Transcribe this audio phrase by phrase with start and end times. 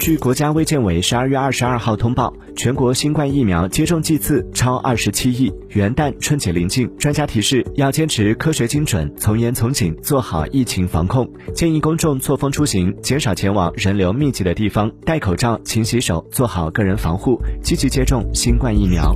[0.00, 5.52] 据国家卫健委十二月二十二号通报，全国新冠疫苗接种剂次超二十七亿。
[5.70, 11.26] 元旦、春节临近，专家提示要坚持科学精准、从严从紧，做好疫情防控。
[11.54, 19.14] 建议公众错峰出行，减少前往人流密集的地方，戴口罩、勤洗手，做好个人防护，积极接种新冠疫苗。